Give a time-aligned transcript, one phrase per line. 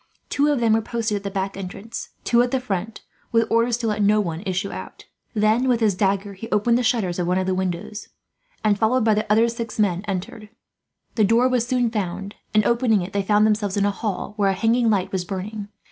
[0.29, 3.01] Two of them were posted at the back entrance, two at the front,
[3.31, 5.05] with orders to let no one issue out.
[5.35, 8.07] Then with his dagger he opened the shutters of one of the windows
[8.63, 10.49] and, followed by the other six men, entered.
[11.13, 14.49] The door was soon found and, opening it, they found themselves in a hall where
[14.49, 15.67] a hanging light was burning.